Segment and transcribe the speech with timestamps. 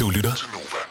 [0.00, 0.32] Du lytter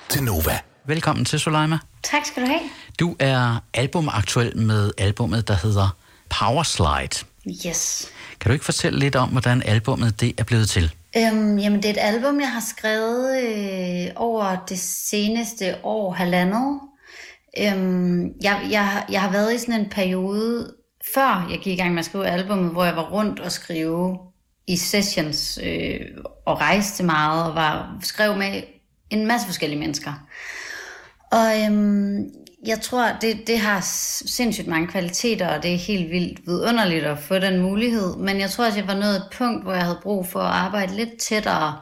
[0.09, 0.59] til Nova.
[0.86, 1.78] Velkommen til, Soleima.
[2.04, 2.62] Tak skal du have.
[3.00, 5.97] Du er albumaktuel med albumet, der hedder
[6.29, 7.26] Powerslide.
[7.68, 8.12] Yes.
[8.39, 10.94] Kan du ikke fortælle lidt om, hvordan albumet det er blevet til?
[11.18, 16.80] Øhm, jamen, det er et album, jeg har skrevet øh, over det seneste år, halvandet.
[17.58, 20.74] Øhm, jeg, jeg, jeg har været i sådan en periode,
[21.14, 24.18] før jeg gik i gang med at skrive albumet, hvor jeg var rundt og skrive
[24.68, 26.00] i sessions øh,
[26.46, 28.62] og rejste meget og var, skrev med
[29.10, 30.14] en masse forskellige mennesker.
[31.32, 32.30] Og øhm,
[32.66, 33.80] jeg tror, det, det har
[34.26, 38.16] sindssygt mange kvaliteter, og det er helt vildt vidunderligt at få den mulighed.
[38.18, 40.55] Men jeg tror også, jeg var nået et punkt, hvor jeg havde brug for at
[40.55, 41.77] arbejde lidt tættere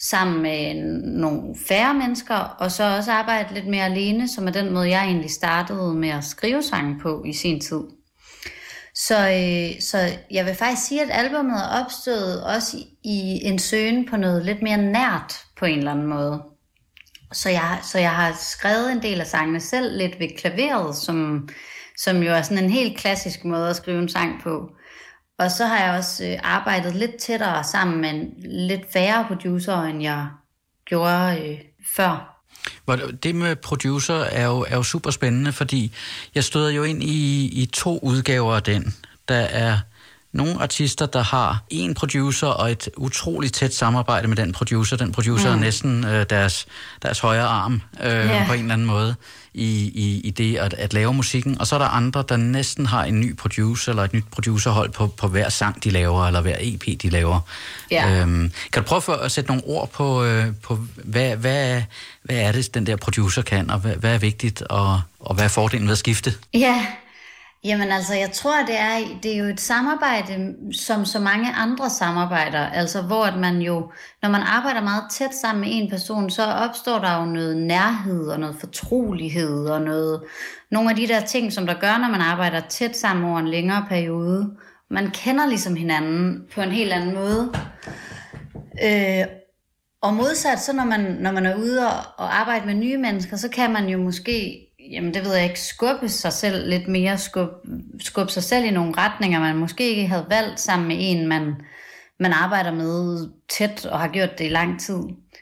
[0.00, 0.74] sammen med
[1.20, 5.04] nogle færre mennesker, og så også arbejde lidt mere alene, som er den måde, jeg
[5.04, 7.80] egentlig startede med at skrive sange på i sin tid.
[8.94, 9.98] Så, øh, så
[10.30, 14.44] jeg vil faktisk sige, at albumet er opstået også i, i en søgen på noget
[14.44, 16.42] lidt mere nært på en eller anden måde.
[17.32, 21.48] Så jeg, så jeg har skrevet en del af sangene selv lidt ved klaveret, som,
[21.96, 24.70] som jo er sådan en helt klassisk måde at skrive en sang på.
[25.38, 28.34] Og så har jeg også øh, arbejdet lidt tættere sammen med en
[28.68, 30.28] lidt færre producer, end jeg
[30.84, 31.58] gjorde øh,
[31.96, 32.36] før.
[33.22, 35.94] Det med producer er jo, er jo super spændende, fordi
[36.34, 38.94] jeg støder jo ind i, i to udgaver af den.
[39.28, 39.78] Der er
[40.32, 44.96] nogle artister, der har en producer og et utroligt tæt samarbejde med den producer.
[44.96, 45.56] Den producer mm.
[45.56, 46.66] er næsten øh, deres,
[47.02, 48.46] deres højre arm øh, yeah.
[48.46, 49.14] på en eller anden måde
[49.54, 51.60] i, i, i det at, at lave musikken.
[51.60, 54.90] Og så er der andre, der næsten har en ny producer eller et nyt producerhold
[54.90, 57.40] på, på hver sang, de laver, eller hver EP, de laver.
[57.92, 58.20] Yeah.
[58.20, 61.82] Øhm, kan du prøve for at sætte nogle ord på, øh, på hvad, hvad,
[62.22, 65.44] hvad er det, den der producer kan, og hvad, hvad er vigtigt, og, og hvad
[65.44, 66.34] er fordelen ved at skifte?
[66.54, 66.84] Ja, yeah.
[67.64, 71.90] Jamen altså, jeg tror, det er, det er jo et samarbejde, som så mange andre
[71.90, 76.30] samarbejder, altså hvor at man jo, når man arbejder meget tæt sammen med en person,
[76.30, 80.22] så opstår der jo noget nærhed og noget fortrolighed og noget,
[80.70, 83.48] nogle af de der ting, som der gør, når man arbejder tæt sammen over en
[83.48, 84.50] længere periode.
[84.90, 87.52] Man kender ligesom hinanden på en helt anden måde.
[88.84, 89.26] Øh,
[90.02, 93.36] og modsat, så når man, når man er ude og, og arbejde med nye mennesker,
[93.36, 97.18] så kan man jo måske jamen det ved jeg ikke, skubbe sig selv lidt mere,
[97.18, 97.54] skubbe,
[98.00, 101.54] skubbe sig selv i nogle retninger, man måske ikke havde valgt sammen med en, man,
[102.20, 104.98] man arbejder med tæt og har gjort det i lang tid.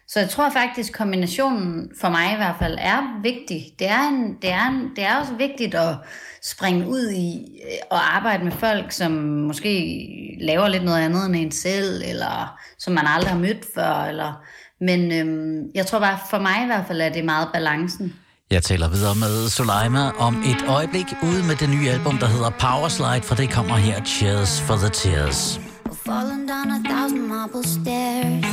[0.08, 3.72] Så jeg tror faktisk, kombinationen for mig i hvert fald er vigtig.
[3.78, 5.96] Det er, en, det er, en, det er også vigtigt at
[6.42, 10.06] springe ud i øh, og arbejde med folk, som måske
[10.40, 14.04] laver lidt noget andet end en selv, eller som man aldrig har mødt før.
[14.04, 14.42] Eller,
[14.80, 18.14] men øhm, jeg tror bare, for mig i hvert fald, er det meget balancen.
[18.50, 22.50] Jeg taler videre med Soleima om et øjeblik ude med det nye album, der hedder
[22.50, 25.60] Powerslide, for det kommer her, Cheers for the Tears.
[26.06, 28.44] Falling down a thousand marble stairs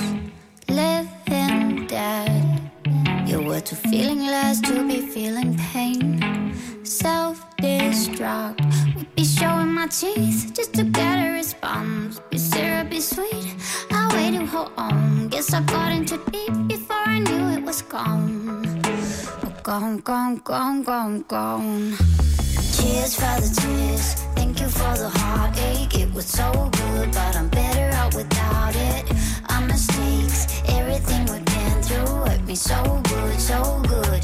[0.69, 2.43] Living dead.
[3.29, 6.23] You were too feeling less to be feeling pain.
[6.83, 8.59] Self-destruct.
[8.95, 12.19] Would be showing my teeth Just to get a response.
[12.31, 13.47] Be syrupy sweet.
[13.91, 15.29] I waited, hold on.
[15.29, 18.84] Guess I got into deep before I knew it was gone.
[19.65, 21.97] Gone, gone, gone, gone, gone.
[22.77, 25.99] Cheers for the tears, thank you for the heartache.
[25.99, 29.11] It was so good, but I'm better out without it.
[29.49, 34.21] Our mistakes, everything we've been through hurt me so good, so good.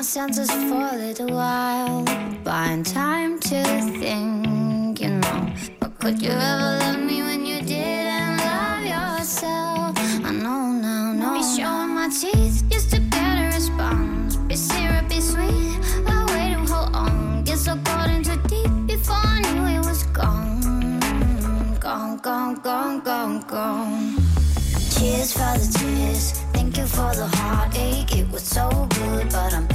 [0.00, 2.02] My senses for a little while.
[2.42, 3.62] Buying time to
[4.00, 5.52] think, you know.
[5.78, 9.92] But could you ever love me when you didn't love yourself?
[10.24, 11.34] I know now, no.
[11.34, 14.36] Be showing my teeth just to get a response.
[14.36, 15.76] Be syrupy sweet,
[16.08, 17.44] I waited, hold on.
[17.44, 20.98] Guess I got into deep before I knew it was gone.
[21.78, 24.16] Gone, gone, gone, gone, gone.
[24.94, 26.40] Cheers for the tears
[26.70, 28.16] Thank you for the heartache.
[28.16, 29.66] It was so good, but I'm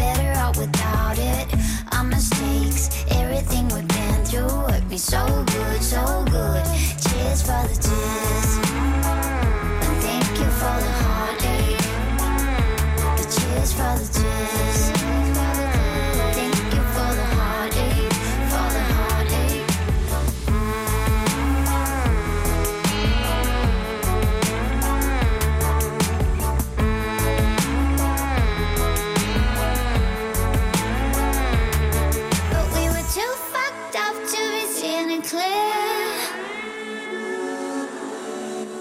[0.66, 1.48] without it.
[1.94, 6.64] Our mistakes, everything we've been through hurt me so good, so good.
[7.02, 8.85] Cheers for the tears.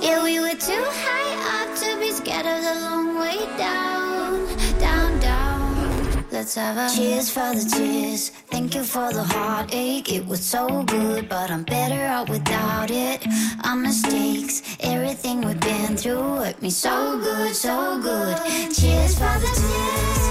[0.05, 4.47] Yeah, we were too high up to be scared of the long way down,
[4.79, 6.27] down, down.
[6.31, 8.29] Let's have a cheers for the tears.
[8.51, 10.13] Thank you for the heartache.
[10.13, 13.27] It was so good, but I'm better off without it.
[13.65, 18.37] Our mistakes, everything we've been through, hurt me so good, so good.
[18.75, 20.23] Cheers for the tears.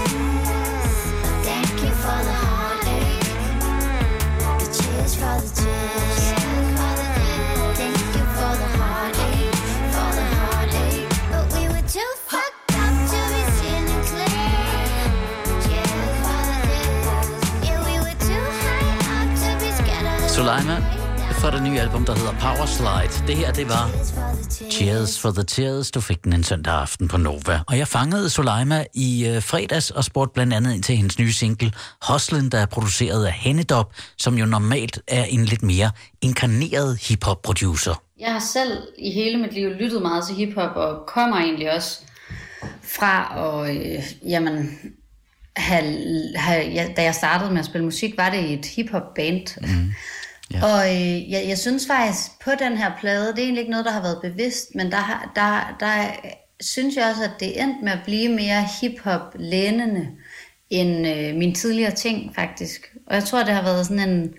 [1.44, 2.43] Thank you for the
[20.44, 20.78] Soleima
[21.32, 23.26] fra det nye album, der hedder Power Slide.
[23.26, 23.90] Det her, det var
[24.70, 25.90] Cheers for the Tears.
[25.90, 27.60] Du fik den en søndag aften på Nova.
[27.66, 31.32] Og jeg fangede Soleima i øh, fredags og spurgte blandt andet ind til hendes nye
[31.32, 31.72] single
[32.08, 38.02] Hustlen, der er produceret af Hennedop, som jo normalt er en lidt mere inkarneret hip-hop-producer.
[38.20, 42.00] Jeg har selv i hele mit liv lyttet meget til hiphop, og kommer egentlig også
[42.82, 44.78] fra at, øh, jamen,
[45.56, 45.98] have,
[46.36, 49.60] have, ja, da jeg startede med at spille musik, var det i et hiphop-band.
[49.60, 49.92] Mm.
[50.52, 50.64] Ja.
[50.64, 53.86] Og øh, jeg, jeg synes faktisk, på den her plade, det er egentlig ikke noget,
[53.86, 56.10] der har været bevidst, men der, har- der, der
[56.60, 60.08] synes jeg også, at det endte med at blive mere hiphop-lænende
[60.70, 62.92] end øh, mine tidligere ting, faktisk.
[63.06, 64.34] Og jeg tror, det har været sådan en,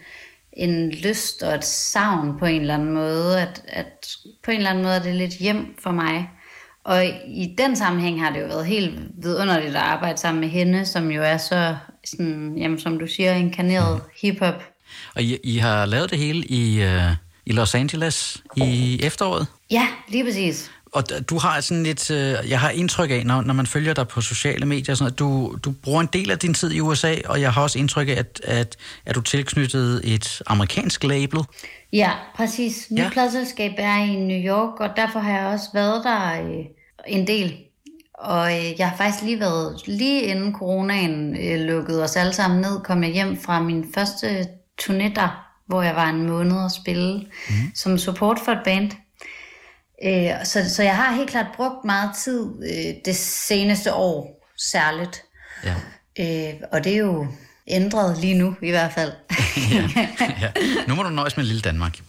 [0.54, 4.08] en lyst og et savn på en eller anden måde, at, at
[4.44, 6.30] på en eller anden måde er det lidt hjem for mig.
[6.84, 10.86] Og i den sammenhæng har det jo været helt vidunderligt at arbejde sammen med hende,
[10.86, 11.75] som jo er så,
[12.06, 14.63] sådan, jamen, som du siger, inkarneret hiphop.
[15.16, 17.12] Og I, I har lavet det hele i, øh,
[17.46, 19.48] i Los Angeles i efteråret.
[19.72, 20.72] Ja, lige præcis.
[20.96, 24.08] Og du har sådan lidt, øh, jeg har indtryk af, når, når man følger dig
[24.08, 27.16] på sociale medier, sådan, at du, du bruger en del af din tid i USA,
[27.26, 31.40] og jeg har også indtryk af, at, at, at du tilknyttet et amerikansk label.
[31.94, 32.88] Ja, præcis.
[32.90, 33.10] Mit ja.
[33.10, 36.66] pladselskab er i New York, og derfor har jeg også været der øh,
[37.08, 37.56] en del.
[38.14, 42.62] Og øh, jeg har faktisk lige været, lige inden coronaen øh, lukkede os alle sammen
[42.62, 44.48] ned, kom jeg hjem fra min første
[44.81, 47.56] turné der, hvor jeg var en måned og spille mm.
[47.75, 48.92] som support for et band.
[50.06, 55.24] Øh, så, så jeg har helt klart brugt meget tid øh, det seneste år særligt.
[55.63, 55.75] Ja.
[56.19, 57.27] Øh, og det er jo
[57.68, 59.12] ændret lige nu i hvert fald.
[59.72, 60.07] ja,
[60.42, 60.51] ja.
[60.88, 62.00] Nu må du nøjes med lille Danmark.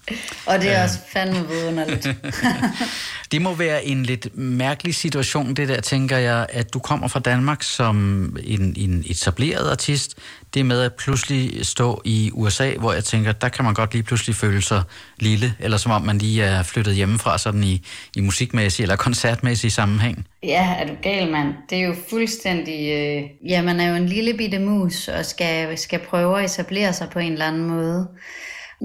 [0.47, 2.09] og det er også fandme vidunderligt.
[3.33, 7.21] Det må være en lidt mærkelig situation, det der, tænker jeg, at du kommer fra
[7.21, 7.97] Danmark som
[8.43, 10.15] en, en etableret artist.
[10.57, 14.03] Det med at pludselig stå i USA, hvor jeg tænker, der kan man godt lige
[14.03, 14.83] pludselig føle sig
[15.19, 17.87] lille, eller som om man lige er flyttet hjemmefra sådan i,
[18.17, 20.27] i musikmæssig eller koncertmæssig sammenhæng.
[20.43, 21.55] Ja, er du gal, mand?
[21.71, 22.93] Det er jo fuldstændig...
[22.93, 23.51] Øh...
[23.51, 27.09] Ja, man er jo en lille bitte mus og skal, skal prøve at etablere sig
[27.11, 28.09] på en eller anden måde.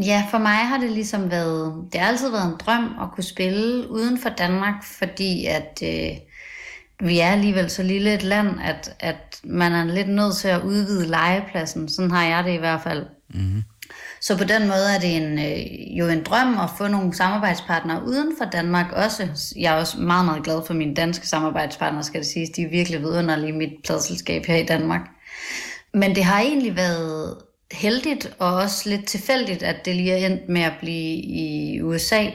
[0.06, 1.74] Ja, for mig har det ligesom været...
[1.94, 5.84] Det har altid været en drøm at kunne spille uden for Danmark, fordi at...
[5.84, 6.18] Øh...
[7.02, 10.62] Vi er alligevel så lille et land, at, at man er lidt nødt til at
[10.62, 11.90] udvide legepladsen.
[11.90, 13.06] Sådan har jeg det i hvert fald.
[13.34, 13.64] Mm-hmm.
[14.22, 18.04] Så på den måde er det en, øh, jo en drøm at få nogle samarbejdspartnere
[18.06, 19.52] uden for Danmark også.
[19.56, 22.50] Jeg er også meget, meget glad for mine danske samarbejdspartnere, skal det siges.
[22.50, 25.02] De er virkelig vidunderlige i mit pladselskab her i Danmark.
[25.94, 27.38] Men det har egentlig været
[27.72, 32.26] heldigt og også lidt tilfældigt, at det lige er endt med at blive i USA.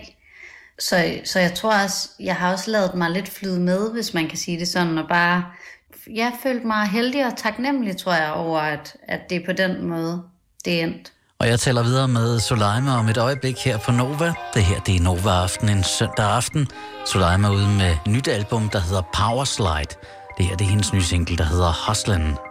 [0.79, 4.29] Så, så jeg tror også, jeg har også lavet mig lidt flyde med, hvis man
[4.29, 5.45] kan sige det sådan, og bare,
[6.15, 9.87] jeg følte mig heldig og taknemmelig, tror jeg, over, at, at det er på den
[9.87, 10.23] måde,
[10.65, 11.13] det er endt.
[11.39, 14.35] Og jeg taler videre med Soleima om et øjeblik her på Nova.
[14.55, 16.69] Det her, det er Nova Aften, en søndag aften.
[17.07, 20.01] Soleima ude med et nyt album, der hedder Power Slide.
[20.39, 22.46] Det her, det er hendes nye single, der hedder Hustlin'.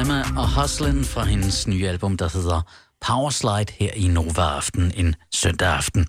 [0.00, 2.60] Soleima og Hustlin fra hendes nye album, der hedder
[3.06, 6.06] Powerslide her i Nova Aften en søndag aften.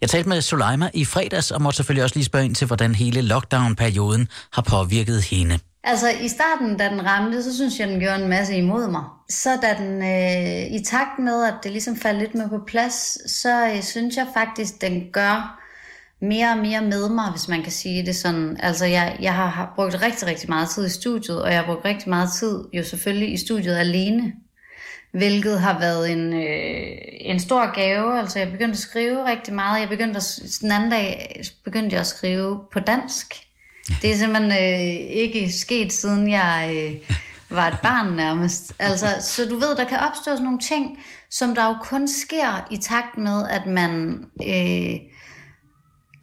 [0.00, 2.94] Jeg talte med Suleima i fredags og måtte selvfølgelig også lige spørge ind til, hvordan
[2.94, 5.58] hele lockdown-perioden har påvirket hende.
[5.84, 9.02] Altså i starten, da den ramte, så synes jeg, den gjorde en masse imod mig.
[9.30, 13.18] Så da den, øh, i takt med, at det ligesom faldt lidt med på plads,
[13.30, 15.63] så øh, synes jeg faktisk, den gør
[16.20, 18.56] mere og mere med mig, hvis man kan sige det sådan.
[18.60, 21.84] Altså jeg, jeg har brugt rigtig, rigtig meget tid i studiet, og jeg har brugt
[21.84, 24.32] rigtig meget tid jo selvfølgelig i studiet alene.
[25.12, 28.18] Hvilket har været en, øh, en stor gave.
[28.18, 29.80] Altså jeg begyndte at skrive rigtig meget.
[29.80, 33.34] Jeg begyndte at, den anden dag begyndte jeg at skrive på dansk.
[34.02, 37.16] Det er simpelthen øh, ikke sket, siden jeg øh,
[37.50, 38.72] var et barn nærmest.
[38.78, 40.98] Altså, så du ved, der kan opstå sådan nogle ting,
[41.30, 44.96] som der jo kun sker i takt med, at man øh,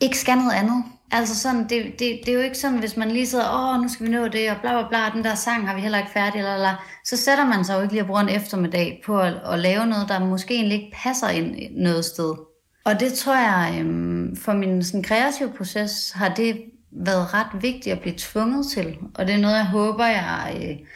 [0.02, 0.84] ikke skal noget andet.
[1.12, 3.90] Altså sådan, det, det, det er jo ikke sådan, hvis man lige sidder, åh, nu
[3.90, 6.12] skal vi nå det, og bla bla bla, den der sang har vi heller ikke
[6.12, 9.20] færdig, eller, eller, så sætter man sig jo ikke lige at bruge en eftermiddag på
[9.20, 12.34] at, at lave noget, der måske egentlig ikke passer ind noget sted.
[12.86, 17.96] Og det tror jeg, øhm, for min sådan, kreative proces, har det været ret vigtigt
[17.96, 18.98] at blive tvunget til.
[19.16, 20.88] Og det er noget, jeg håber, jeg øh,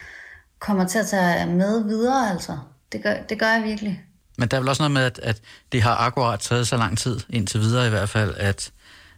[0.58, 2.58] kommer til at tage med videre, altså.
[2.92, 4.02] Det gør, det gør jeg virkelig.
[4.38, 5.40] Men der er vel også noget med, at, at
[5.72, 8.72] det har akkurat taget så lang tid, indtil videre i hvert fald, at,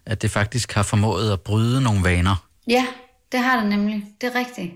[0.09, 2.45] at det faktisk har formået at bryde nogle vaner.
[2.69, 2.85] Ja,
[3.33, 4.05] det har det nemlig.
[4.21, 4.73] Det er rigtigt.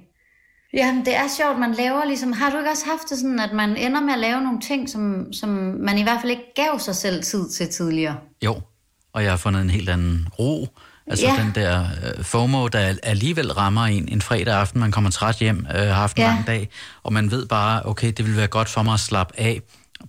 [0.75, 2.33] Ja, det er sjovt, man laver ligesom...
[2.33, 4.91] Har du ikke også haft det sådan, at man ender med at lave nogle ting,
[4.91, 5.49] som, som
[5.81, 8.17] man i hvert fald ikke gav sig selv tid til tidligere?
[8.45, 8.61] Jo,
[9.13, 10.69] og jeg har fundet en helt anden ro.
[11.07, 11.43] Altså Ja.
[11.43, 11.85] den der
[12.19, 15.93] uh, FOMO, der alligevel rammer en en fredag aften, man kommer træt hjem, uh, har
[15.93, 16.29] haft en Ja.
[16.29, 16.69] lang dag,
[17.03, 19.61] og man ved bare, okay, det vil være godt for mig at slappe af,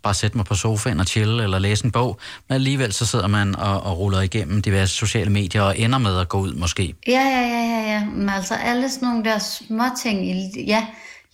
[0.03, 2.19] bare sætte mig på sofaen og chille eller læse en bog,
[2.49, 6.19] men alligevel så sidder man og, og ruller igennem diverse sociale medier og ender med
[6.19, 6.95] at gå ud måske.
[7.07, 8.05] Ja, ja, ja, ja, ja.
[8.05, 10.29] Men altså alle sådan nogle der små ting.
[10.29, 10.85] I, ja,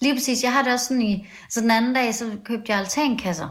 [0.02, 0.44] lige præcis.
[0.44, 1.28] Jeg har det også sådan i...
[1.50, 3.48] Så den anden dag, så købte jeg altankasser.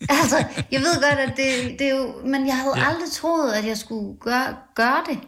[0.22, 2.14] altså, jeg ved godt, at det, det er jo...
[2.24, 2.88] Men jeg havde ja.
[2.88, 5.18] aldrig troet, at jeg skulle gøre, gøre det.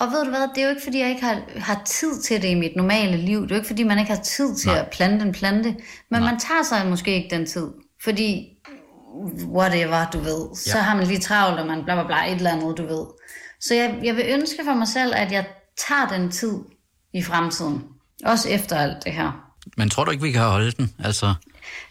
[0.00, 2.42] Og ved du hvad, det er jo ikke, fordi jeg ikke har, har tid til
[2.42, 3.42] det i mit normale liv.
[3.42, 4.78] Det er jo ikke, fordi man ikke har tid til Nej.
[4.78, 5.76] at plante en plante.
[6.10, 6.30] Men Nej.
[6.30, 7.66] man tager sig måske ikke den tid.
[8.04, 8.46] Fordi,
[9.46, 10.48] whatever, du ved.
[10.66, 10.72] Ja.
[10.72, 13.06] Så har man lige travlt, og man bla bla bla, et eller andet, du ved.
[13.60, 15.46] Så jeg, jeg vil ønske for mig selv, at jeg
[15.88, 16.58] tager den tid
[17.14, 17.84] i fremtiden.
[18.24, 19.50] Også efter alt det her.
[19.76, 20.94] Men tror du ikke, vi kan holde den?
[21.04, 21.34] Altså,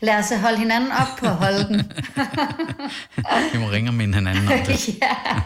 [0.01, 1.75] Lad os holde hinanden op på at holde den.
[3.54, 4.88] vi må ringe og minde hinanden om det.
[5.01, 5.42] ja.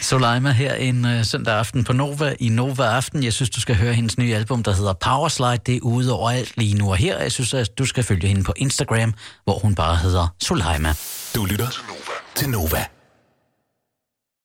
[0.00, 3.24] Soleima her en øh, søndag aften på Nova i Nova Aften.
[3.24, 5.58] Jeg synes, du skal høre hendes nye album, der hedder Powerslide.
[5.66, 7.18] Det er ude overalt lige nu og her.
[7.18, 10.94] Jeg synes, at du skal følge hende på Instagram, hvor hun bare hedder Soleima.
[11.34, 11.68] Du lytter
[12.34, 12.95] til Nova.